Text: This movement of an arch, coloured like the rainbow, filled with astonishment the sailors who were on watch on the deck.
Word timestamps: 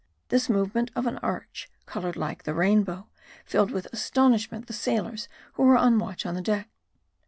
This 0.29 0.49
movement 0.49 0.89
of 0.95 1.05
an 1.05 1.19
arch, 1.19 1.69
coloured 1.85 2.15
like 2.15 2.41
the 2.41 2.55
rainbow, 2.55 3.07
filled 3.45 3.69
with 3.69 3.85
astonishment 3.93 4.65
the 4.65 4.73
sailors 4.73 5.29
who 5.53 5.63
were 5.63 5.77
on 5.77 5.99
watch 5.99 6.25
on 6.25 6.33
the 6.33 6.41
deck. 6.41 6.69